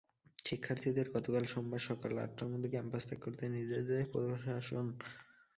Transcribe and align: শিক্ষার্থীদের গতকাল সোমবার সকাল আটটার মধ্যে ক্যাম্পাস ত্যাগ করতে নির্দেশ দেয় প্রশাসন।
শিক্ষার্থীদের 0.45 1.07
গতকাল 1.15 1.43
সোমবার 1.45 1.81
সকাল 1.89 2.11
আটটার 2.17 2.51
মধ্যে 2.51 2.69
ক্যাম্পাস 2.73 3.03
ত্যাগ 3.07 3.19
করতে 3.21 3.43
নির্দেশ 3.49 3.81
দেয় 3.89 4.05
প্রশাসন। 4.13 4.85